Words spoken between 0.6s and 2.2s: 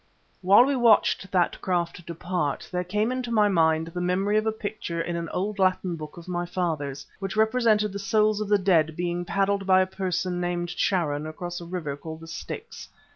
we watched that craft